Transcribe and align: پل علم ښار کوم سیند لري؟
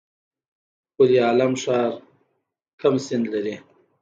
پل 0.95 1.09
علم 1.27 1.53
ښار 1.61 1.91
کوم 2.79 2.95
سیند 3.05 3.25
لري؟ 3.33 3.55